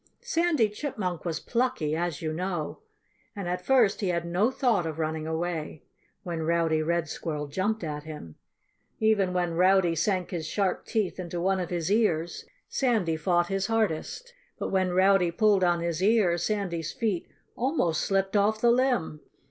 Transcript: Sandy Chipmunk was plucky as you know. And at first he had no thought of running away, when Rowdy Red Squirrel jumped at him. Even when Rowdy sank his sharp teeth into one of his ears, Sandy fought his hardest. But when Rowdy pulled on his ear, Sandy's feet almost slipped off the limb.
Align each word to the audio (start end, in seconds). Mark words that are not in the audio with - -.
Sandy 0.23 0.67
Chipmunk 0.67 1.25
was 1.25 1.39
plucky 1.39 1.95
as 1.95 2.23
you 2.23 2.33
know. 2.33 2.79
And 3.35 3.47
at 3.47 3.63
first 3.63 4.01
he 4.01 4.07
had 4.07 4.25
no 4.25 4.49
thought 4.49 4.87
of 4.87 4.97
running 4.97 5.27
away, 5.27 5.83
when 6.23 6.41
Rowdy 6.41 6.81
Red 6.81 7.07
Squirrel 7.07 7.45
jumped 7.45 7.83
at 7.83 8.01
him. 8.01 8.33
Even 8.99 9.31
when 9.31 9.53
Rowdy 9.53 9.93
sank 9.93 10.31
his 10.31 10.47
sharp 10.47 10.87
teeth 10.87 11.19
into 11.19 11.39
one 11.39 11.59
of 11.59 11.69
his 11.69 11.91
ears, 11.91 12.45
Sandy 12.67 13.15
fought 13.15 13.49
his 13.49 13.67
hardest. 13.67 14.33
But 14.57 14.69
when 14.71 14.89
Rowdy 14.89 15.29
pulled 15.29 15.63
on 15.63 15.81
his 15.81 16.01
ear, 16.01 16.35
Sandy's 16.35 16.91
feet 16.91 17.27
almost 17.55 18.01
slipped 18.01 18.35
off 18.35 18.59
the 18.59 18.71
limb. 18.71 19.21